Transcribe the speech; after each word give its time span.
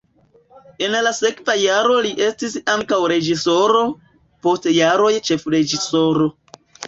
En 0.85 0.93
la 1.07 1.09
sekva 1.17 1.55
jaro 1.63 1.97
li 2.05 2.13
estis 2.29 2.55
ankaŭ 2.77 2.99
reĝisoro, 3.13 3.83
post 4.47 4.67
jaroj 4.79 5.13
ĉefreĝisoro. 5.29 6.27